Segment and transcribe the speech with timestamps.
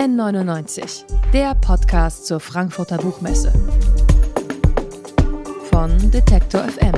[0.00, 3.52] N99, der Podcast zur Frankfurter Buchmesse.
[5.70, 6.94] Von Detektor FM,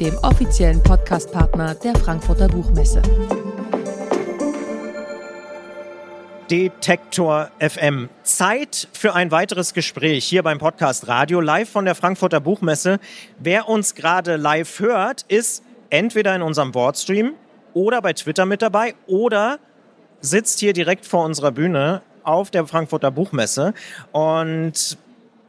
[0.00, 3.02] dem offiziellen Podcastpartner der Frankfurter Buchmesse.
[6.50, 8.08] Detektor FM.
[8.22, 13.00] Zeit für ein weiteres Gespräch hier beim Podcast Radio live von der Frankfurter Buchmesse.
[13.38, 17.34] Wer uns gerade live hört, ist entweder in unserem Wordstream
[17.74, 19.58] oder bei Twitter mit dabei oder
[20.22, 23.74] sitzt hier direkt vor unserer Bühne auf der Frankfurter Buchmesse.
[24.12, 24.98] Und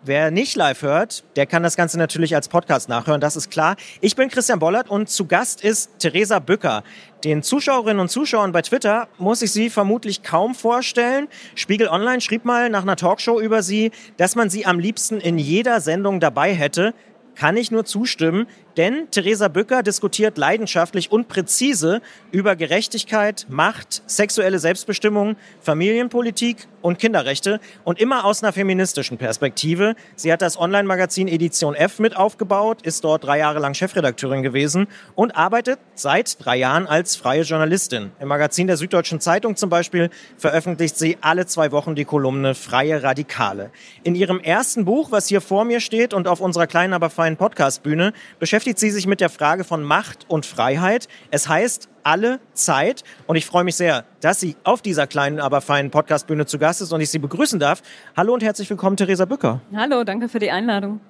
[0.03, 3.75] Wer nicht live hört, der kann das Ganze natürlich als Podcast nachhören, das ist klar.
[3.99, 6.83] Ich bin Christian Bollert und zu Gast ist Theresa Bücker.
[7.23, 11.27] Den Zuschauerinnen und Zuschauern bei Twitter muss ich sie vermutlich kaum vorstellen.
[11.53, 15.37] Spiegel Online schrieb mal nach einer Talkshow über sie, dass man sie am liebsten in
[15.37, 16.95] jeder Sendung dabei hätte.
[17.35, 18.47] Kann ich nur zustimmen.
[18.77, 27.59] Denn Theresa Bücker diskutiert leidenschaftlich und präzise über Gerechtigkeit, Macht, sexuelle Selbstbestimmung, Familienpolitik und Kinderrechte
[27.83, 29.95] und immer aus einer feministischen Perspektive.
[30.15, 34.87] Sie hat das Online-Magazin Edition F mit aufgebaut, ist dort drei Jahre lang Chefredakteurin gewesen
[35.15, 38.11] und arbeitet seit drei Jahren als freie Journalistin.
[38.19, 43.03] Im Magazin der Süddeutschen Zeitung zum Beispiel veröffentlicht sie alle zwei Wochen die Kolumne Freie
[43.03, 43.71] Radikale.
[44.03, 47.37] In ihrem ersten Buch, was hier vor mir steht und auf unserer kleinen, aber feinen
[47.37, 51.07] Podcastbühne, beschäftigt beschäftigt sie sich mit der Frage von Macht und Freiheit.
[51.31, 55.61] Es heißt alle Zeit und ich freue mich sehr, dass sie auf dieser kleinen, aber
[55.61, 57.81] feinen Podcastbühne zu Gast ist und ich sie begrüßen darf.
[58.15, 59.61] Hallo und herzlich willkommen, Theresa Bücker.
[59.75, 61.01] Hallo, danke für die Einladung.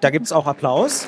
[0.00, 1.06] Da gibt es auch Applaus.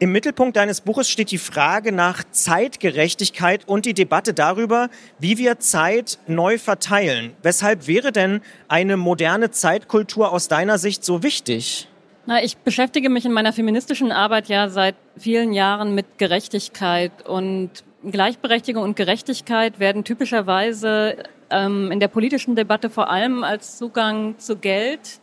[0.00, 4.88] Im Mittelpunkt deines Buches steht die Frage nach Zeitgerechtigkeit und die Debatte darüber,
[5.20, 7.36] wie wir Zeit neu verteilen.
[7.44, 11.86] Weshalb wäre denn eine moderne Zeitkultur aus deiner Sicht so wichtig?
[12.28, 17.70] Na, ich beschäftige mich in meiner feministischen Arbeit ja seit vielen Jahren mit Gerechtigkeit und
[18.04, 21.16] Gleichberechtigung und Gerechtigkeit werden typischerweise
[21.48, 25.20] ähm, in der politischen Debatte vor allem als Zugang zu Geld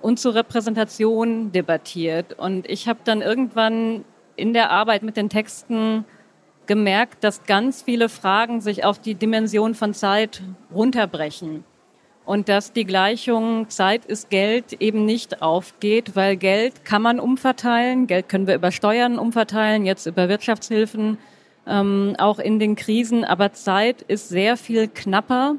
[0.00, 2.36] und zu Repräsentation debattiert.
[2.36, 4.04] Und ich habe dann irgendwann
[4.34, 6.04] in der Arbeit mit den Texten
[6.66, 10.42] gemerkt, dass ganz viele Fragen sich auf die Dimension von Zeit
[10.74, 11.62] runterbrechen
[12.28, 18.06] und dass die Gleichung Zeit ist Geld eben nicht aufgeht, weil Geld kann man umverteilen,
[18.06, 21.16] Geld können wir über Steuern umverteilen, jetzt über Wirtschaftshilfen,
[21.66, 25.56] ähm, auch in den Krisen, aber Zeit ist sehr viel knapper.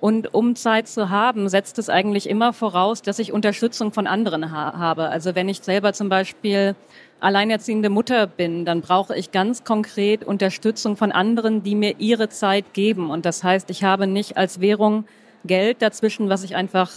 [0.00, 4.50] Und um Zeit zu haben, setzt es eigentlich immer voraus, dass ich Unterstützung von anderen
[4.50, 5.10] ha habe.
[5.10, 6.76] Also wenn ich selber zum Beispiel
[7.20, 12.72] alleinerziehende Mutter bin, dann brauche ich ganz konkret Unterstützung von anderen, die mir ihre Zeit
[12.72, 13.10] geben.
[13.10, 15.04] Und das heißt, ich habe nicht als Währung
[15.44, 16.90] Geld dazwischen, was ich einfach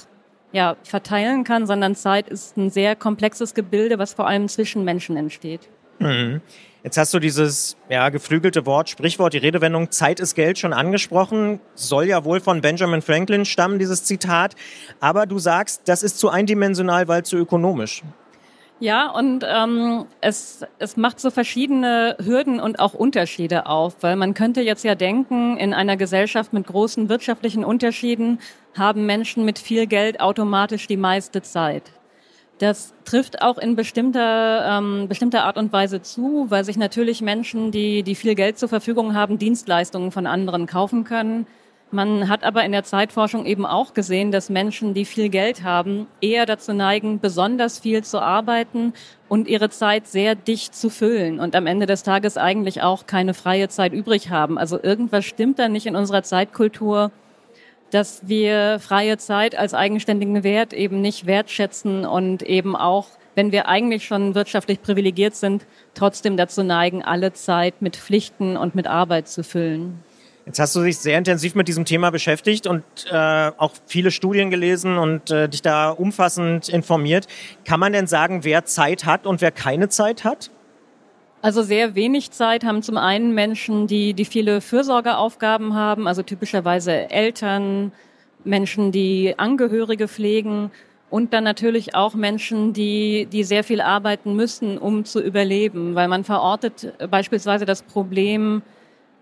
[0.51, 5.17] ja, verteilen kann, sondern Zeit ist ein sehr komplexes Gebilde, was vor allem zwischen Menschen
[5.17, 5.69] entsteht.
[5.99, 6.41] Mhm.
[6.83, 11.61] Jetzt hast du dieses ja, geflügelte Wort, Sprichwort, die Redewendung Zeit ist Geld schon angesprochen.
[11.75, 14.55] Soll ja wohl von Benjamin Franklin stammen, dieses Zitat.
[14.99, 18.03] Aber du sagst, das ist zu eindimensional, weil zu ökonomisch.
[18.79, 24.33] Ja, und ähm, es, es macht so verschiedene Hürden und auch Unterschiede auf, weil man
[24.33, 28.39] könnte jetzt ja denken, in einer Gesellschaft mit großen wirtschaftlichen Unterschieden
[28.77, 31.83] haben Menschen mit viel Geld automatisch die meiste Zeit.
[32.57, 37.71] Das trifft auch in bestimmter, ähm, bestimmter Art und Weise zu, weil sich natürlich Menschen,
[37.71, 41.47] die, die viel Geld zur Verfügung haben, Dienstleistungen von anderen kaufen können
[41.93, 46.07] man hat aber in der Zeitforschung eben auch gesehen, dass Menschen, die viel Geld haben,
[46.21, 48.93] eher dazu neigen, besonders viel zu arbeiten
[49.29, 53.33] und ihre Zeit sehr dicht zu füllen und am Ende des Tages eigentlich auch keine
[53.33, 54.57] freie Zeit übrig haben.
[54.57, 57.11] Also irgendwas stimmt da nicht in unserer Zeitkultur,
[57.91, 63.67] dass wir freie Zeit als eigenständigen Wert eben nicht wertschätzen und eben auch, wenn wir
[63.67, 69.27] eigentlich schon wirtschaftlich privilegiert sind, trotzdem dazu neigen, alle Zeit mit Pflichten und mit Arbeit
[69.27, 69.99] zu füllen.
[70.45, 74.49] Jetzt hast du dich sehr intensiv mit diesem Thema beschäftigt und äh, auch viele Studien
[74.49, 77.27] gelesen und äh, dich da umfassend informiert.
[77.63, 80.51] Kann man denn sagen, wer Zeit hat und wer keine Zeit hat?
[81.41, 87.09] Also sehr wenig Zeit haben zum einen Menschen, die, die viele Fürsorgeaufgaben haben, also typischerweise
[87.09, 87.93] Eltern,
[88.43, 90.71] Menschen, die Angehörige pflegen
[91.09, 96.07] und dann natürlich auch Menschen, die, die sehr viel arbeiten müssen, um zu überleben, weil
[96.09, 98.61] man verortet beispielsweise das Problem,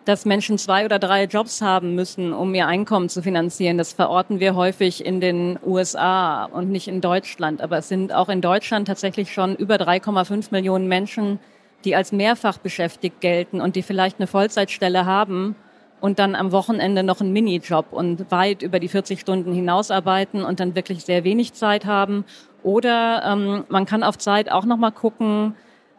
[0.06, 3.78] dass Menschen zwei oder drei Jobs haben müssen, um ihr Einkommen zu finanzieren.
[3.78, 7.62] Das verorten wir häufig in den USA und nicht in Deutschland.
[7.62, 11.40] Aber es sind auch in Deutschland tatsächlich schon über 3,5 Millionen Menschen,
[11.86, 15.56] die als mehrfach beschäftigt gelten und die vielleicht eine Vollzeitstelle haben
[16.00, 20.60] und dann am Wochenende noch einen Minijob und weit über die 40 Stunden hinausarbeiten und
[20.60, 22.26] dann wirklich sehr wenig Zeit haben.
[22.64, 25.56] Oder ähm, man kann auf Zeit auch noch mal gucken,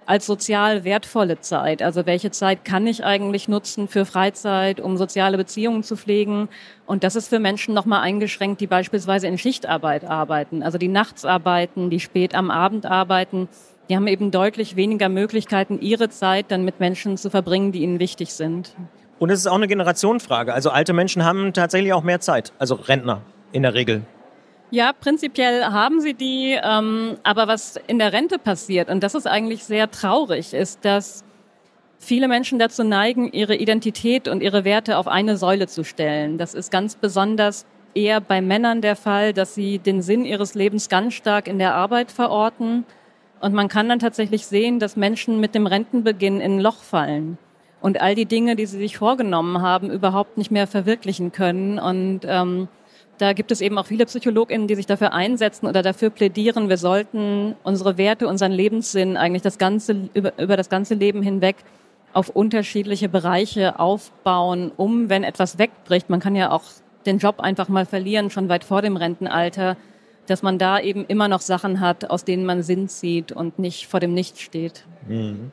[0.06, 1.82] als sozial wertvolle Zeit.
[1.82, 6.49] Also welche Zeit kann ich eigentlich nutzen für Freizeit, um soziale Beziehungen zu pflegen?
[6.87, 11.25] Und das ist für Menschen nochmal eingeschränkt, die beispielsweise in Schichtarbeit arbeiten, also die nachts
[11.25, 13.49] arbeiten, die spät am Abend arbeiten.
[13.88, 17.99] Die haben eben deutlich weniger Möglichkeiten, ihre Zeit dann mit Menschen zu verbringen, die ihnen
[17.99, 18.75] wichtig sind.
[19.19, 20.52] Und es ist auch eine Generationenfrage.
[20.52, 23.22] Also alte Menschen haben tatsächlich auch mehr Zeit, also Rentner
[23.52, 24.02] in der Regel.
[24.73, 29.27] Ja, prinzipiell haben sie die, ähm, aber was in der Rente passiert, und das ist
[29.27, 31.25] eigentlich sehr traurig, ist, dass
[31.99, 36.39] viele Menschen dazu neigen, ihre Identität und ihre Werte auf eine Säule zu stellen.
[36.39, 40.89] Das ist ganz besonders eher bei Männern der Fall, dass sie den Sinn ihres Lebens
[40.89, 42.87] ganz stark in der Arbeit verorten.
[43.41, 47.37] Und man kann dann tatsächlich sehen, dass Menschen mit dem Rentenbeginn in ein Loch fallen
[47.83, 51.79] und all die Dinge, die sie sich vorgenommen haben, überhaupt nicht mehr verwirklichen können.
[51.79, 52.69] Und ähm,
[53.23, 56.77] da gibt es eben auch viele PsychologInnen, die sich dafür einsetzen oder dafür plädieren, wir
[56.77, 61.57] sollten unsere Werte, unseren Lebenssinn eigentlich das ganze, über, über das ganze Leben hinweg
[62.13, 66.65] auf unterschiedliche Bereiche aufbauen, um, wenn etwas wegbricht, man kann ja auch
[67.07, 69.77] den Job einfach mal verlieren, schon weit vor dem Rentenalter,
[70.27, 73.87] dass man da eben immer noch Sachen hat, aus denen man Sinn zieht und nicht
[73.87, 74.85] vor dem Nichts steht.
[75.09, 75.53] Mhm.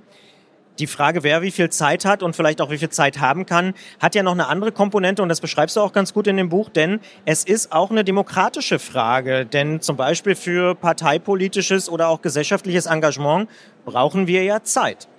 [0.80, 3.74] Die Frage, wer wie viel Zeit hat und vielleicht auch wie viel Zeit haben kann,
[4.00, 6.48] hat ja noch eine andere Komponente und das beschreibst du auch ganz gut in dem
[6.48, 9.46] Buch, denn es ist auch eine demokratische Frage.
[9.46, 13.50] Denn zum Beispiel für parteipolitisches oder auch gesellschaftliches Engagement
[13.84, 15.10] brauchen wir ja Zeit.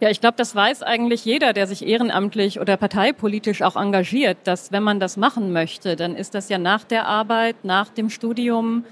[0.00, 4.70] Ja, ich glaube, das weiß eigentlich jeder, der sich ehrenamtlich oder parteipolitisch auch engagiert, dass
[4.70, 8.84] wenn man das machen möchte, dann ist das ja nach der Arbeit, nach dem Studium,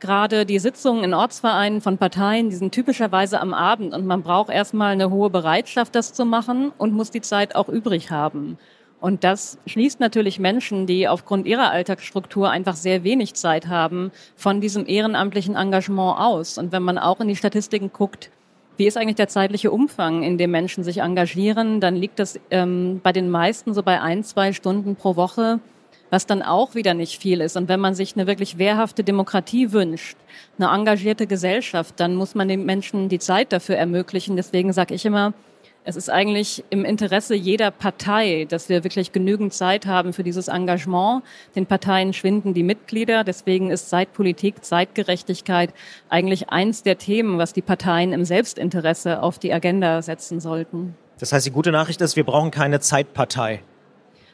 [0.00, 4.50] Gerade die Sitzungen in Ortsvereinen von Parteien, die sind typischerweise am Abend und man braucht
[4.50, 8.58] erstmal eine hohe Bereitschaft, das zu machen und muss die Zeit auch übrig haben.
[9.00, 14.60] Und das schließt natürlich Menschen, die aufgrund ihrer Alltagsstruktur einfach sehr wenig Zeit haben, von
[14.60, 16.58] diesem ehrenamtlichen Engagement aus.
[16.58, 18.30] Und wenn man auch in die Statistiken guckt,
[18.76, 23.00] wie ist eigentlich der zeitliche Umfang, in dem Menschen sich engagieren, dann liegt das ähm,
[23.02, 25.58] bei den meisten so bei ein, zwei Stunden pro Woche
[26.10, 27.56] was dann auch wieder nicht viel ist.
[27.56, 30.16] Und wenn man sich eine wirklich wehrhafte Demokratie wünscht,
[30.58, 34.36] eine engagierte Gesellschaft, dann muss man den Menschen die Zeit dafür ermöglichen.
[34.36, 35.34] Deswegen sage ich immer,
[35.84, 40.48] es ist eigentlich im Interesse jeder Partei, dass wir wirklich genügend Zeit haben für dieses
[40.48, 41.22] Engagement.
[41.56, 43.24] Den Parteien schwinden die Mitglieder.
[43.24, 45.72] Deswegen ist Zeitpolitik, Zeitgerechtigkeit
[46.10, 50.94] eigentlich eins der Themen, was die Parteien im Selbstinteresse auf die Agenda setzen sollten.
[51.20, 53.62] Das heißt, die gute Nachricht ist, wir brauchen keine Zeitpartei.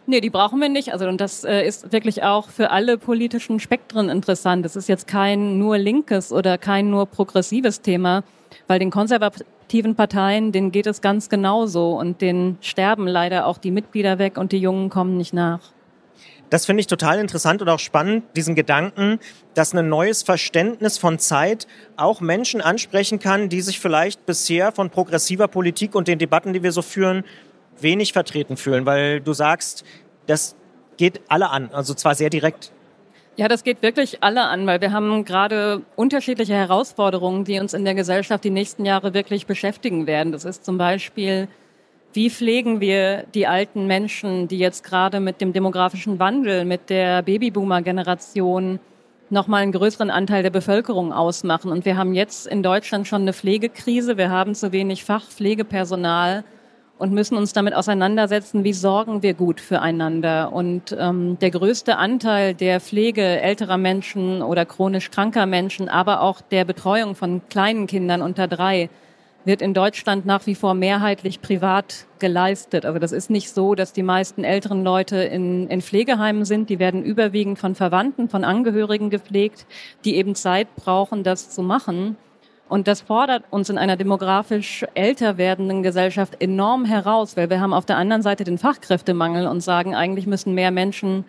[0.06, 0.92] Nee, die brauchen wir nicht.
[0.92, 4.64] Also und das äh, ist wirklich auch für alle politischen Spektren interessant.
[4.64, 8.22] Das ist jetzt kein nur linkes oder kein nur progressives Thema,
[8.66, 13.70] weil den konservativen Parteien, denen geht es ganz genauso und denen sterben leider auch die
[13.70, 15.60] Mitglieder weg und die Jungen kommen nicht nach.
[16.50, 19.18] Das finde ich total interessant und auch spannend, diesen Gedanken,
[19.54, 21.66] dass ein neues Verständnis von Zeit
[21.96, 26.62] auch Menschen ansprechen kann, die sich vielleicht bisher von progressiver Politik und den Debatten, die
[26.62, 27.24] wir so führen,
[27.80, 29.84] wenig vertreten fühlen, weil du sagst,
[30.26, 30.56] das
[30.96, 32.72] geht alle an, also zwar sehr direkt.
[33.36, 37.84] Ja, das geht wirklich alle an, weil wir haben gerade unterschiedliche Herausforderungen, die uns in
[37.84, 40.30] der Gesellschaft die nächsten Jahre wirklich beschäftigen werden.
[40.30, 41.48] Das ist zum Beispiel,
[42.12, 47.22] wie pflegen wir die alten Menschen, die jetzt gerade mit dem demografischen Wandel, mit der
[47.22, 48.78] Babyboomer-Generation
[49.30, 51.72] nochmal einen größeren Anteil der Bevölkerung ausmachen.
[51.72, 54.16] Und wir haben jetzt in Deutschland schon eine Pflegekrise.
[54.16, 56.44] Wir haben zu wenig Fachpflegepersonal
[56.98, 60.52] und müssen uns damit auseinandersetzen, wie sorgen wir gut füreinander.
[60.52, 66.40] Und ähm, der größte Anteil der Pflege älterer Menschen oder chronisch kranker Menschen, aber auch
[66.40, 68.90] der Betreuung von kleinen Kindern unter drei,
[69.44, 72.86] wird in Deutschland nach wie vor mehrheitlich privat geleistet.
[72.86, 76.70] Also das ist nicht so, dass die meisten älteren Leute in, in Pflegeheimen sind.
[76.70, 79.66] Die werden überwiegend von Verwandten, von Angehörigen gepflegt,
[80.04, 82.16] die eben Zeit brauchen, das zu machen.
[82.68, 87.74] Und das fordert uns in einer demografisch älter werdenden Gesellschaft enorm heraus, weil wir haben
[87.74, 91.24] auf der anderen Seite den Fachkräftemangel und sagen, eigentlich müssen mehr Menschen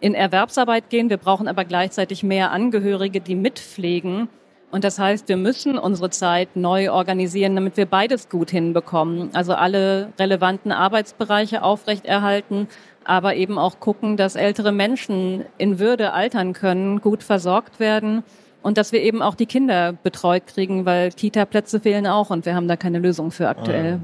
[0.00, 1.08] in Erwerbsarbeit gehen.
[1.08, 4.28] Wir brauchen aber gleichzeitig mehr Angehörige, die mitpflegen.
[4.72, 9.30] Und das heißt, wir müssen unsere Zeit neu organisieren, damit wir beides gut hinbekommen.
[9.34, 12.66] Also alle relevanten Arbeitsbereiche aufrechterhalten,
[13.04, 18.24] aber eben auch gucken, dass ältere Menschen in Würde altern können, gut versorgt werden
[18.62, 22.54] und dass wir eben auch die Kinder betreut kriegen, weil Kita-Plätze fehlen auch und wir
[22.54, 24.00] haben da keine Lösung für aktuell.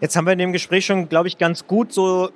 [0.00, 2.30] Jetzt haben wir in dem Gespräch schon, glaube ich, ganz gut so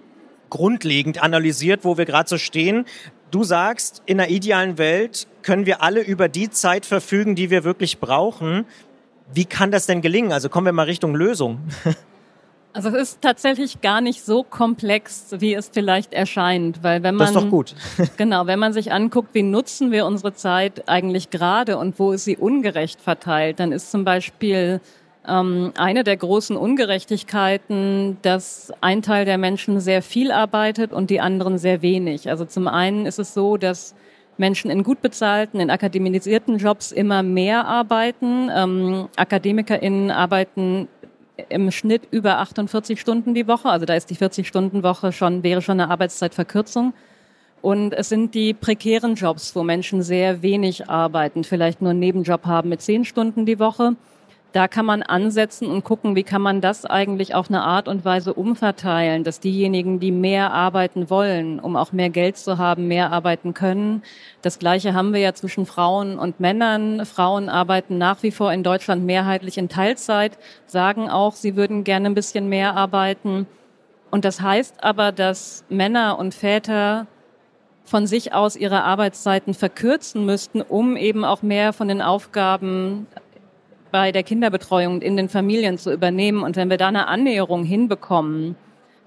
[0.48, 2.86] grundlegend analysiert, wo wir gerade so stehen.
[3.30, 7.62] Du sagst, in einer idealen Welt können wir alle über die Zeit verfügen, die wir
[7.62, 8.64] wirklich brauchen.
[9.32, 10.32] Wie kann das denn gelingen?
[10.32, 11.60] Also kommen wir mal Richtung Lösung.
[12.72, 17.26] Also es ist tatsächlich gar nicht so komplex, wie es vielleicht erscheint, weil wenn man
[17.26, 17.74] das ist doch gut.
[18.16, 22.24] genau, wenn man sich anguckt, wie nutzen wir unsere Zeit eigentlich gerade und wo ist
[22.24, 24.80] sie ungerecht verteilt, dann ist zum Beispiel
[25.26, 31.20] ähm, eine der großen Ungerechtigkeiten, dass ein Teil der Menschen sehr viel arbeitet und die
[31.20, 32.30] anderen sehr wenig.
[32.30, 33.96] Also zum einen ist es so, dass
[34.36, 38.48] Menschen in gut bezahlten, in akademisierten Jobs immer mehr arbeiten.
[38.54, 40.88] Ähm, AkademikerInnen arbeiten
[41.48, 43.68] im Schnitt über 48 Stunden die Woche.
[43.68, 46.92] Also da ist die 40-Stunden-Woche schon, wäre schon eine Arbeitszeitverkürzung.
[47.62, 52.46] Und es sind die prekären Jobs, wo Menschen sehr wenig arbeiten, vielleicht nur einen Nebenjob
[52.46, 53.96] haben mit 10 Stunden die Woche
[54.52, 58.04] da kann man ansetzen und gucken, wie kann man das eigentlich auf eine Art und
[58.04, 63.12] Weise umverteilen, dass diejenigen, die mehr arbeiten wollen, um auch mehr Geld zu haben, mehr
[63.12, 64.02] arbeiten können.
[64.42, 67.06] Das Gleiche haben wir ja zwischen Frauen und Männern.
[67.06, 72.06] Frauen arbeiten nach wie vor in Deutschland mehrheitlich in Teilzeit, sagen auch, sie würden gerne
[72.06, 73.46] ein bisschen mehr arbeiten.
[74.10, 77.06] Und das heißt aber, dass Männer und Väter
[77.84, 83.06] von sich aus ihre Arbeitszeiten verkürzen müssten, um eben auch mehr von den Aufgaben
[83.90, 86.42] bei der Kinderbetreuung in den Familien zu übernehmen.
[86.42, 88.56] Und wenn wir da eine Annäherung hinbekommen,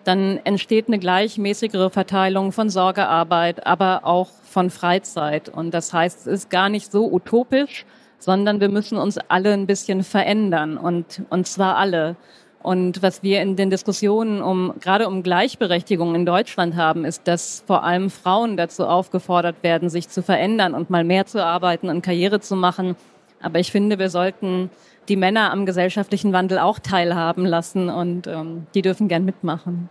[0.04, 5.50] dann entsteht eine gleichmäßigere Verteilung von Sorgearbeit, aber auch von Freizeit.
[5.50, 7.86] Und das heißt, es ist gar nicht so utopisch,
[8.20, 12.16] sondern wir müssen uns alle ein bisschen verändern und, und zwar alle.
[12.62, 17.62] Und was wir in den Diskussionen um, gerade um Gleichberechtigung in Deutschland haben, ist, dass
[17.68, 22.02] vor allem Frauen dazu aufgefordert werden, sich zu verändern und mal mehr zu arbeiten und
[22.02, 22.96] Karriere zu machen
[23.44, 24.70] aber ich finde, wir sollten
[25.10, 29.90] die Männer am gesellschaftlichen Wandel auch teilhaben lassen und ähm, die dürfen gern mitmachen.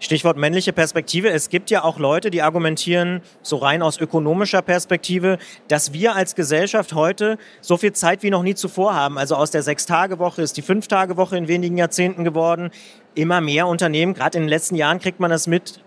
[0.00, 1.30] Stichwort männliche Perspektive.
[1.30, 5.38] Es gibt ja auch Leute, die argumentieren, so rein aus ökonomischer Perspektive,
[5.68, 9.16] dass wir als Gesellschaft heute so viel Zeit wie noch nie zuvor haben.
[9.16, 12.70] Also aus der Sechs-Tage-Woche ist die Fünf-Tage-Woche in wenigen Jahrzehnten geworden.
[13.14, 15.80] Immer mehr Unternehmen, gerade in den letzten Jahren kriegt man das mit,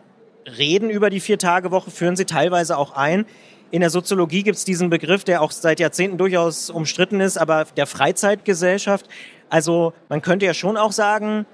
[0.57, 3.25] reden über die Vier-Tage-Woche, führen sie teilweise auch ein.
[3.69, 7.65] In der Soziologie gibt es diesen Begriff, der auch seit Jahrzehnten durchaus umstritten ist, aber
[7.75, 9.07] der Freizeitgesellschaft.
[9.49, 11.45] Also man könnte ja schon auch sagen,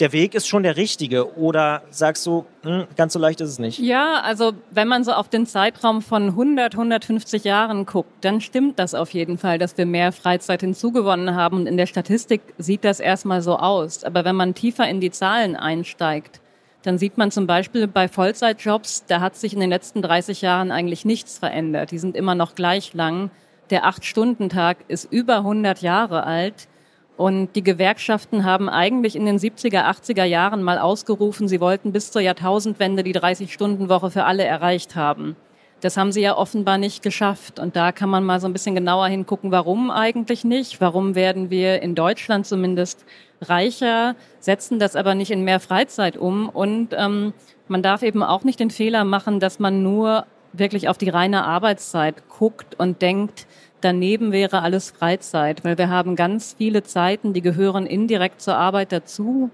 [0.00, 1.36] der Weg ist schon der richtige.
[1.36, 3.78] Oder sagst du, hm, ganz so leicht ist es nicht?
[3.78, 8.78] Ja, also wenn man so auf den Zeitraum von 100, 150 Jahren guckt, dann stimmt
[8.78, 11.58] das auf jeden Fall, dass wir mehr Freizeit hinzugewonnen haben.
[11.58, 14.04] Und in der Statistik sieht das erstmal so aus.
[14.04, 16.40] Aber wenn man tiefer in die Zahlen einsteigt,
[16.84, 20.70] dann sieht man zum Beispiel bei Vollzeitjobs, da hat sich in den letzten 30 Jahren
[20.70, 21.90] eigentlich nichts verändert.
[21.90, 23.30] Die sind immer noch gleich lang.
[23.70, 26.68] Der Acht-Stunden-Tag ist über 100 Jahre alt.
[27.16, 32.10] Und die Gewerkschaften haben eigentlich in den 70er, 80er Jahren mal ausgerufen, sie wollten bis
[32.10, 35.36] zur Jahrtausendwende die 30-Stunden-Woche für alle erreicht haben.
[35.84, 37.58] Das haben sie ja offenbar nicht geschafft.
[37.58, 40.80] Und da kann man mal so ein bisschen genauer hingucken, warum eigentlich nicht?
[40.80, 43.04] Warum werden wir in Deutschland zumindest
[43.42, 46.48] reicher, setzen das aber nicht in mehr Freizeit um?
[46.48, 47.34] Und ähm,
[47.68, 50.24] man darf eben auch nicht den Fehler machen, dass man nur
[50.54, 53.46] wirklich auf die reine Arbeitszeit guckt und denkt,
[53.82, 58.90] daneben wäre alles Freizeit, weil wir haben ganz viele Zeiten, die gehören indirekt zur Arbeit
[58.90, 59.50] dazu.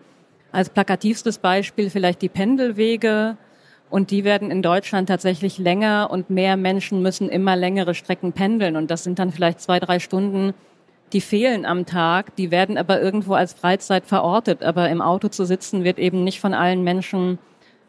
[0.52, 3.36] Als plakativstes Beispiel vielleicht die Pendelwege,
[3.90, 8.76] und die werden in Deutschland tatsächlich länger und mehr Menschen müssen immer längere Strecken pendeln.
[8.76, 10.54] Und das sind dann vielleicht zwei, drei Stunden,
[11.12, 12.36] die fehlen am Tag.
[12.36, 14.62] Die werden aber irgendwo als Freizeit verortet.
[14.62, 17.38] Aber im Auto zu sitzen wird eben nicht von allen Menschen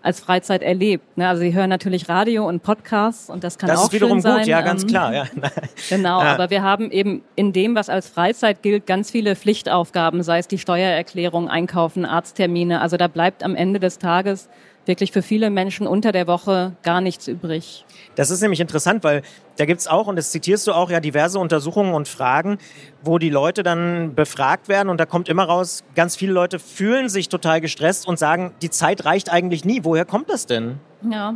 [0.01, 1.17] als Freizeit erlebt.
[1.17, 1.27] Ne?
[1.27, 4.21] Also sie hören natürlich Radio und Podcasts und das kann das auch ist wiederum schön
[4.21, 4.37] sein.
[4.39, 5.13] gut, ja, ganz ähm, klar.
[5.13, 5.25] Ja.
[5.89, 10.39] Genau, aber wir haben eben in dem, was als Freizeit gilt, ganz viele Pflichtaufgaben, sei
[10.39, 12.81] es die Steuererklärung, Einkaufen, Arzttermine.
[12.81, 14.49] Also da bleibt am Ende des Tages
[14.85, 17.85] wirklich für viele Menschen unter der Woche gar nichts übrig.
[18.15, 19.21] Das ist nämlich interessant, weil
[19.57, 22.57] da gibt's auch, und das zitierst du auch, ja diverse Untersuchungen und Fragen,
[23.03, 27.09] wo die Leute dann befragt werden und da kommt immer raus, ganz viele Leute fühlen
[27.09, 29.83] sich total gestresst und sagen, die Zeit reicht eigentlich nie.
[29.83, 30.79] Woher kommt das denn?
[31.09, 31.35] Ja.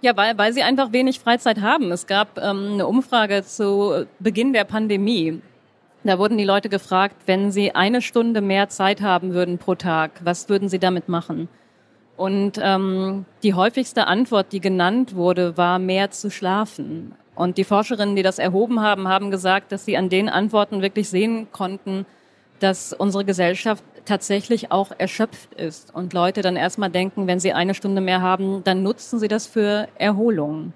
[0.00, 1.92] Ja, weil, weil sie einfach wenig Freizeit haben.
[1.92, 5.40] Es gab ähm, eine Umfrage zu Beginn der Pandemie.
[6.02, 10.20] Da wurden die Leute gefragt, wenn sie eine Stunde mehr Zeit haben würden pro Tag,
[10.24, 11.48] was würden sie damit machen?
[12.16, 17.14] Und ähm, die häufigste Antwort, die genannt wurde, war mehr zu schlafen.
[17.34, 21.08] Und die Forscherinnen, die das erhoben haben, haben gesagt, dass sie an den Antworten wirklich
[21.08, 22.04] sehen konnten,
[22.60, 27.74] dass unsere Gesellschaft tatsächlich auch erschöpft ist und Leute dann erstmal denken, wenn sie eine
[27.74, 30.72] Stunde mehr haben, dann nutzen sie das für Erholung.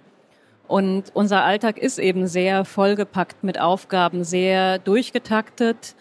[0.69, 5.95] Und unser Alltag ist eben sehr vollgepackt mit Aufgaben, sehr durchgetaktet.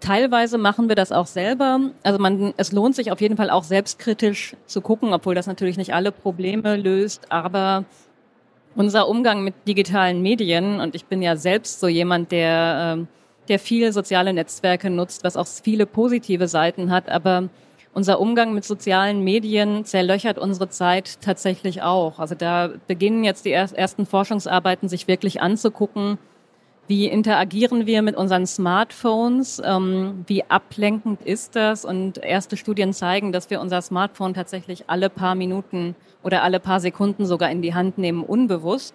[0.00, 1.80] Teilweise machen wir das auch selber.
[2.02, 5.78] Also man, es lohnt sich auf jeden Fall auch selbstkritisch zu gucken, obwohl das natürlich
[5.78, 7.32] nicht alle Probleme löst.
[7.32, 7.84] Aber
[8.74, 13.08] unser Umgang mit digitalen Medien, und ich bin ja selbst so jemand, der, ähm,
[13.48, 17.48] der viele soziale Netzwerke nutzt, was auch viele positive Seiten hat, aber
[17.94, 22.18] unser Umgang mit sozialen Medien zerlöchert unsere Zeit tatsächlich auch.
[22.18, 26.18] Also da beginnen jetzt die ersten Forschungsarbeiten sich wirklich anzugucken,
[26.88, 29.60] wie interagieren wir mit unseren Smartphones?
[29.64, 31.84] Ähm, wie ablenkend ist das?
[31.84, 36.80] Und erste Studien zeigen, dass wir unser Smartphone tatsächlich alle paar Minuten oder alle paar
[36.80, 38.94] Sekunden sogar in die Hand nehmen, unbewusst.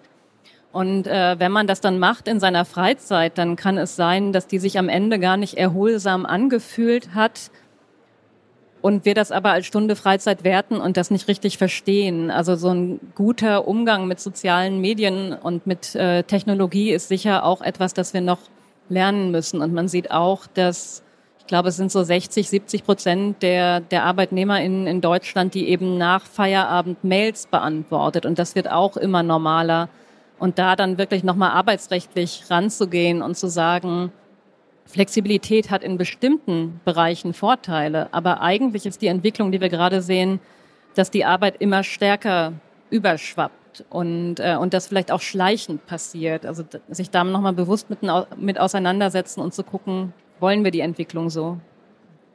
[0.72, 4.46] Und äh, wenn man das dann macht in seiner Freizeit, dann kann es sein, dass
[4.46, 7.50] die sich am Ende gar nicht erholsam angefühlt hat,
[8.82, 12.30] und wir das aber als Stunde Freizeit werten und das nicht richtig verstehen.
[12.30, 17.62] Also so ein guter Umgang mit sozialen Medien und mit äh, Technologie ist sicher auch
[17.62, 18.40] etwas, das wir noch
[18.88, 19.62] lernen müssen.
[19.62, 21.02] Und man sieht auch, dass
[21.38, 25.68] ich glaube, es sind so 60, 70 Prozent der, der Arbeitnehmer in, in Deutschland, die
[25.68, 28.26] eben nach Feierabend Mails beantwortet.
[28.26, 29.88] Und das wird auch immer normaler.
[30.38, 34.12] Und da dann wirklich nochmal arbeitsrechtlich ranzugehen und zu sagen,
[34.92, 40.38] Flexibilität hat in bestimmten Bereichen Vorteile, aber eigentlich ist die Entwicklung, die wir gerade sehen,
[40.94, 42.52] dass die Arbeit immer stärker
[42.90, 46.44] überschwappt und, äh, und das vielleicht auch schleichend passiert.
[46.44, 48.00] Also sich da nochmal bewusst mit,
[48.36, 51.58] mit auseinandersetzen und zu gucken, wollen wir die Entwicklung so?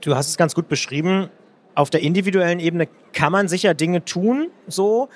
[0.02, 1.30] Du hast es ganz gut beschrieben.
[1.76, 5.10] Auf der individuellen Ebene kann man sicher Dinge tun, so.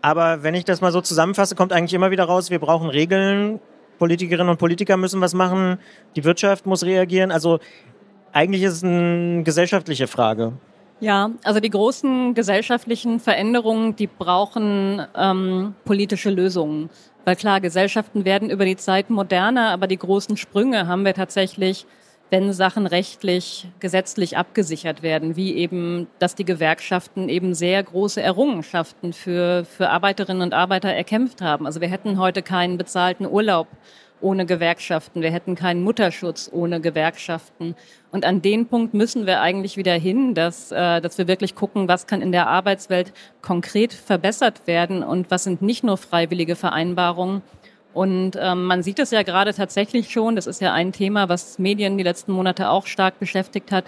[0.00, 3.60] Aber wenn ich das mal so zusammenfasse, kommt eigentlich immer wieder raus, wir brauchen Regeln,
[3.98, 5.78] Politikerinnen und Politiker müssen was machen,
[6.16, 7.30] die Wirtschaft muss reagieren.
[7.30, 7.58] Also
[8.32, 10.52] eigentlich ist es eine gesellschaftliche Frage.
[11.00, 16.90] Ja, also die großen gesellschaftlichen Veränderungen, die brauchen ähm, politische Lösungen.
[17.24, 21.86] Weil klar, Gesellschaften werden über die Zeit moderner, aber die großen Sprünge haben wir tatsächlich,
[22.30, 29.12] wenn Sachen rechtlich, gesetzlich abgesichert werden, wie eben, dass die Gewerkschaften eben sehr große Errungenschaften
[29.12, 31.66] für, für Arbeiterinnen und Arbeiter erkämpft haben.
[31.66, 33.68] Also wir hätten heute keinen bezahlten Urlaub
[34.20, 35.22] ohne Gewerkschaften.
[35.22, 37.74] Wir hätten keinen Mutterschutz ohne Gewerkschaften.
[38.10, 41.88] Und an den Punkt müssen wir eigentlich wieder hin, dass, äh, dass wir wirklich gucken,
[41.88, 47.42] was kann in der Arbeitswelt konkret verbessert werden und was sind nicht nur freiwillige Vereinbarungen.
[47.98, 51.58] Und ähm, man sieht es ja gerade tatsächlich schon, das ist ja ein Thema, was
[51.58, 53.86] Medien die letzten Monate auch stark beschäftigt hat,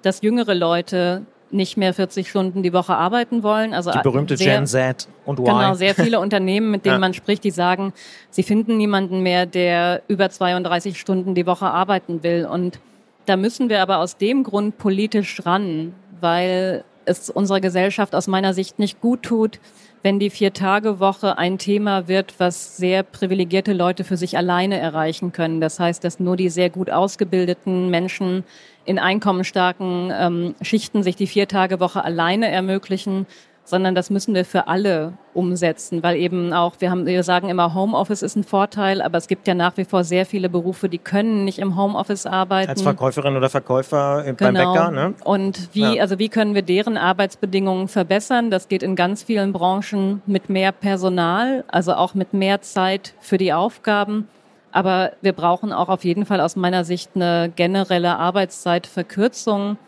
[0.00, 3.74] dass jüngere Leute nicht mehr 40 Stunden die Woche arbeiten wollen.
[3.74, 5.58] Also die berühmte sehr, Gen Z und Y.
[5.58, 7.00] Genau, sehr viele Unternehmen, mit denen ja.
[7.00, 7.92] man spricht, die sagen,
[8.30, 12.46] sie finden niemanden mehr, der über 32 Stunden die Woche arbeiten will.
[12.50, 12.80] Und
[13.26, 18.54] da müssen wir aber aus dem Grund politisch ran, weil es unserer Gesellschaft aus meiner
[18.54, 19.60] Sicht nicht gut tut,
[20.02, 25.60] wenn die Vier-Tage-Woche ein Thema wird, was sehr privilegierte Leute für sich alleine erreichen können.
[25.60, 28.44] Das heißt, dass nur die sehr gut ausgebildeten Menschen
[28.86, 33.26] in einkommensstarken ähm, Schichten sich die Vier-Tage-Woche alleine ermöglichen,
[33.70, 37.72] sondern das müssen wir für alle umsetzen, weil eben auch, wir haben, wir sagen immer,
[37.74, 40.98] Homeoffice ist ein Vorteil, aber es gibt ja nach wie vor sehr viele Berufe, die
[40.98, 42.68] können nicht im Homeoffice arbeiten.
[42.68, 44.36] Als Verkäuferin oder Verkäufer genau.
[44.38, 45.14] beim Bäcker, ne?
[45.24, 46.02] Und wie, ja.
[46.02, 48.50] also wie können wir deren Arbeitsbedingungen verbessern?
[48.50, 53.38] Das geht in ganz vielen Branchen mit mehr Personal, also auch mit mehr Zeit für
[53.38, 54.28] die Aufgaben.
[54.72, 59.78] Aber wir brauchen auch auf jeden Fall aus meiner Sicht eine generelle Arbeitszeitverkürzung,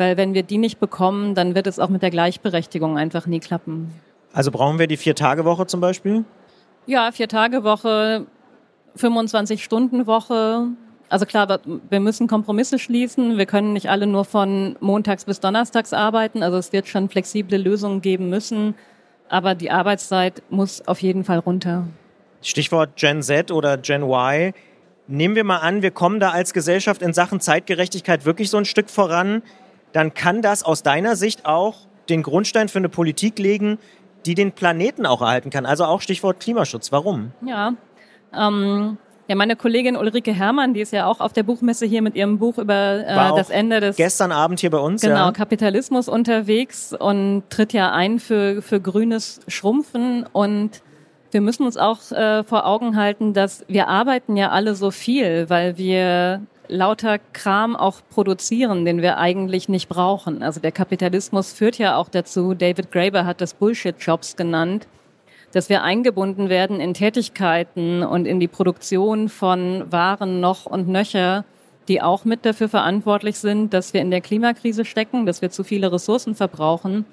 [0.00, 3.38] weil wenn wir die nicht bekommen, dann wird es auch mit der Gleichberechtigung einfach nie
[3.38, 3.92] klappen.
[4.32, 6.24] Also brauchen wir die Vier-Tage-Woche zum Beispiel?
[6.86, 8.24] Ja, Vier-Tage-Woche,
[8.96, 10.68] 25-Stunden-Woche.
[11.10, 11.60] Also klar,
[11.90, 13.36] wir müssen Kompromisse schließen.
[13.36, 16.42] Wir können nicht alle nur von montags bis donnerstags arbeiten.
[16.42, 18.74] Also es wird schon flexible Lösungen geben müssen.
[19.28, 21.86] Aber die Arbeitszeit muss auf jeden Fall runter.
[22.40, 24.54] Stichwort Gen Z oder Gen Y.
[25.08, 28.64] Nehmen wir mal an, wir kommen da als Gesellschaft in Sachen Zeitgerechtigkeit wirklich so ein
[28.64, 29.42] Stück voran.
[29.92, 31.76] Dann kann das aus deiner Sicht auch
[32.08, 33.78] den Grundstein für eine Politik legen,
[34.26, 35.66] die den Planeten auch erhalten kann.
[35.66, 36.92] Also auch Stichwort Klimaschutz.
[36.92, 37.32] Warum?
[37.44, 37.74] Ja,
[38.36, 38.98] ähm,
[39.30, 42.38] ja, meine Kollegin Ulrike Herrmann, die ist ja auch auf der Buchmesse hier mit ihrem
[42.38, 45.30] Buch über äh, das Ende des gestern Abend hier bei uns genau ja.
[45.32, 50.82] Kapitalismus unterwegs und tritt ja ein für für grünes Schrumpfen und
[51.30, 55.48] wir müssen uns auch äh, vor Augen halten, dass wir arbeiten ja alle so viel,
[55.48, 60.42] weil wir lauter Kram auch produzieren, den wir eigentlich nicht brauchen.
[60.42, 64.86] Also der Kapitalismus führt ja auch dazu, David Graeber hat das Bullshit-Jobs genannt,
[65.52, 71.44] dass wir eingebunden werden in Tätigkeiten und in die Produktion von Waren noch und nöcher,
[71.88, 75.64] die auch mit dafür verantwortlich sind, dass wir in der Klimakrise stecken, dass wir zu
[75.64, 77.04] viele Ressourcen verbrauchen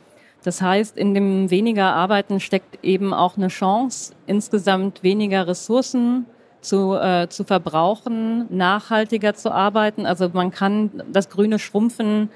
[0.43, 6.25] das heißt, in dem weniger Arbeiten steckt eben auch eine Chance, insgesamt weniger Ressourcen
[6.67, 10.05] zu, äh, zu verbrauchen, nachhaltiger zu arbeiten.
[10.05, 12.29] Also man kann das grüne Schrumpfen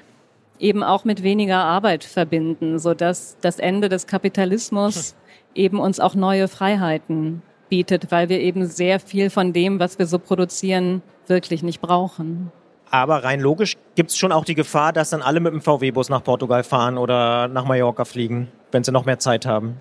[0.60, 5.16] eben auch mit weniger Arbeit verbinden, sodass das Ende des Kapitalismus
[5.54, 10.06] eben uns auch neue Freiheiten bietet, weil wir eben sehr viel von dem, was wir
[10.06, 12.52] so produzieren, wirklich nicht brauchen.
[12.90, 16.10] Aber rein logisch gibt es schon auch die Gefahr, dass dann alle mit dem VW-Bus
[16.10, 19.78] nach Portugal fahren oder nach Mallorca fliegen, wenn sie noch mehr Zeit haben.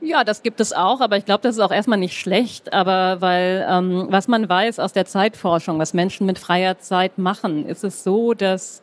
[0.00, 2.72] Ja, das gibt es auch, aber ich glaube, das ist auch erstmal nicht schlecht.
[2.72, 7.66] Aber weil ähm, was man weiß aus der Zeitforschung, was Menschen mit freier Zeit machen,
[7.66, 8.82] ist es so, dass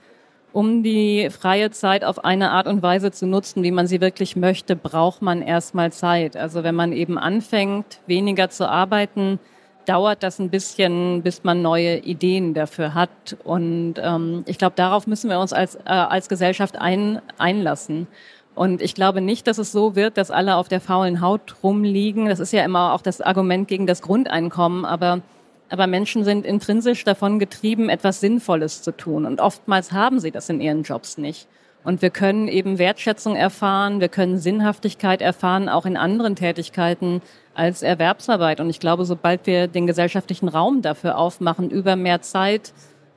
[0.52, 4.36] um die freie Zeit auf eine Art und Weise zu nutzen, wie man sie wirklich
[4.38, 6.38] möchte, braucht man erstmal Zeit.
[6.38, 9.40] Also wenn man eben anfängt, weniger zu arbeiten,
[9.86, 13.38] dauert das ein bisschen, bis man neue Ideen dafür hat.
[13.44, 18.08] Und ähm, ich glaube, darauf müssen wir uns als, äh, als Gesellschaft ein, einlassen.
[18.56, 22.28] Und ich glaube nicht, dass es so wird, dass alle auf der faulen Haut rumliegen.
[22.28, 24.86] Das ist ja immer auch das Argument gegen das Grundeinkommen.
[24.86, 25.22] Aber,
[25.70, 29.26] aber Menschen sind intrinsisch davon getrieben, etwas Sinnvolles zu tun.
[29.26, 31.48] Und oftmals haben sie das in ihren Jobs nicht.
[31.84, 37.22] Und wir können eben Wertschätzung erfahren, wir können Sinnhaftigkeit erfahren, auch in anderen Tätigkeiten
[37.54, 38.60] als Erwerbsarbeit.
[38.60, 42.74] Und ich glaube, sobald wir den gesellschaftlichen Raum dafür aufmachen, über mehr Zeit,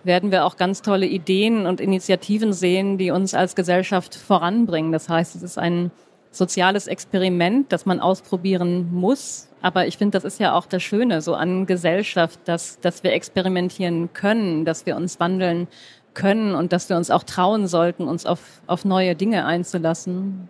[0.09, 4.91] werden wir auch ganz tolle Ideen und Initiativen sehen, die uns als Gesellschaft voranbringen.
[4.91, 5.93] Das heißt, es ist ein
[6.33, 9.49] soziales Experiment, das man ausprobieren muss.
[9.63, 13.13] Aber ich finde, das ist ja auch das Schöne so an Gesellschaft, dass, dass wir
[13.13, 15.69] experimentieren können, dass wir uns wandeln
[16.15, 20.49] können und dass wir uns auch trauen sollten, uns auf, auf neue Dinge einzulassen.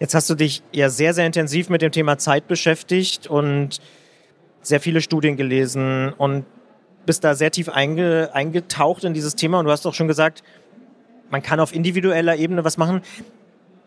[0.00, 3.80] Jetzt hast du dich ja sehr, sehr intensiv mit dem Thema Zeit beschäftigt und
[4.62, 6.44] sehr viele Studien gelesen und
[7.06, 10.42] bist da sehr tief einge, eingetaucht in dieses Thema und du hast auch schon gesagt,
[11.30, 13.02] man kann auf individueller Ebene was machen.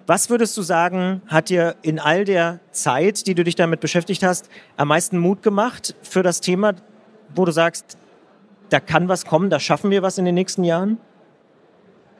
[0.05, 4.23] Was würdest du sagen, hat dir in all der Zeit, die du dich damit beschäftigt
[4.23, 6.75] hast, am meisten Mut gemacht für das Thema,
[7.35, 7.97] wo du sagst,
[8.69, 10.97] da kann was kommen, da schaffen wir was in den nächsten Jahren?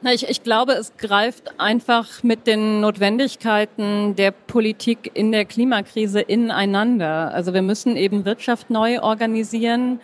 [0.00, 6.20] Na, ich, ich glaube, es greift einfach mit den Notwendigkeiten der Politik in der Klimakrise
[6.20, 7.32] ineinander.
[7.34, 10.00] Also wir müssen eben Wirtschaft neu organisieren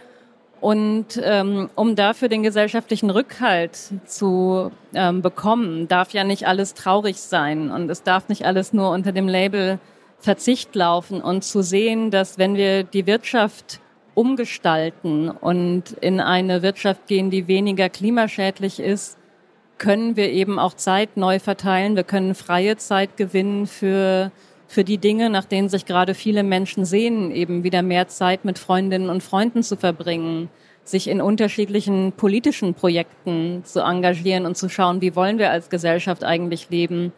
[0.64, 7.20] und ähm, um dafür den gesellschaftlichen Rückhalt zu ähm, bekommen, darf ja nicht alles traurig
[7.20, 9.78] sein und es darf nicht alles nur unter dem Label
[10.20, 13.78] Verzicht laufen und zu sehen, dass wenn wir die Wirtschaft
[14.14, 19.18] umgestalten und in eine Wirtschaft gehen, die weniger klimaschädlich ist,
[19.76, 21.94] können wir eben auch Zeit neu verteilen.
[21.94, 24.32] Wir können freie Zeit gewinnen für,
[24.66, 28.58] für die Dinge, nach denen sich gerade viele Menschen sehen, eben wieder mehr Zeit mit
[28.58, 30.48] Freundinnen und Freunden zu verbringen,
[30.84, 36.24] sich in unterschiedlichen politischen Projekten zu engagieren und zu schauen, wie wollen wir als Gesellschaft
[36.24, 37.12] eigentlich leben.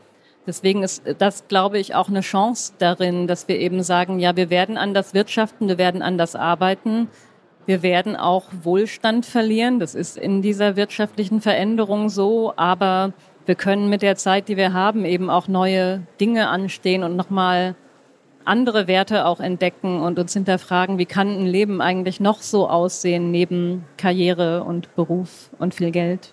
[0.46, 4.48] Deswegen ist das, glaube ich, auch eine Chance darin, dass wir eben sagen, ja, wir
[4.48, 7.08] werden anders wirtschaften, wir werden anders arbeiten,
[7.66, 9.80] wir werden auch Wohlstand verlieren.
[9.80, 12.52] Das ist in dieser wirtschaftlichen Veränderung so.
[12.54, 13.12] Aber
[13.46, 17.74] wir können mit der Zeit, die wir haben, eben auch neue Dinge anstehen und nochmal
[18.44, 23.30] andere Werte auch entdecken und uns hinterfragen, wie kann ein Leben eigentlich noch so aussehen
[23.30, 26.32] neben Karriere und Beruf und viel Geld.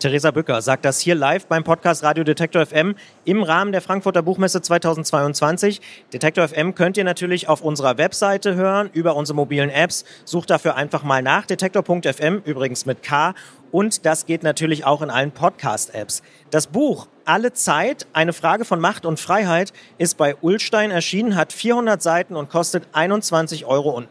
[0.00, 2.94] Theresa Bücker sagt das hier live beim Podcast Radio Detektor FM
[3.26, 5.82] im Rahmen der Frankfurter Buchmesse 2022.
[6.10, 10.06] Detektor FM könnt ihr natürlich auf unserer Webseite hören, über unsere mobilen Apps.
[10.24, 13.34] Sucht dafür einfach mal nach detektor.fm, übrigens mit K.
[13.72, 16.22] Und das geht natürlich auch in allen Podcast-Apps.
[16.50, 21.52] Das Buch Alle Zeit, eine Frage von Macht und Freiheit, ist bei Ulstein erschienen, hat
[21.52, 24.02] 400 Seiten und kostet 21,99 Euro.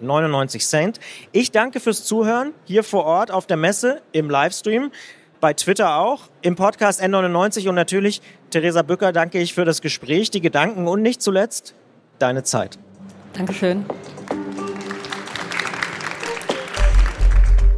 [1.34, 4.91] Ich danke fürs Zuhören hier vor Ort auf der Messe im Livestream
[5.39, 10.32] bei Twitter auch, im Podcast N99 und natürlich, Theresa Bücker, danke ich für das Gespräch,
[10.32, 11.74] die Gedanken und nicht zuletzt
[12.19, 12.78] deine Zeit.
[13.34, 13.86] Dankeschön.